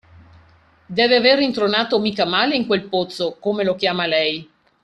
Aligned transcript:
Deve 0.87 1.17
aver 1.17 1.37
rintronato 1.37 1.99
mica 1.99 2.25
male 2.25 2.55
in 2.55 2.65
quel 2.65 2.87
pozzo, 2.89 3.37
come 3.39 3.63
lo 3.63 3.75
chiama 3.75 4.07
lei. 4.07 4.49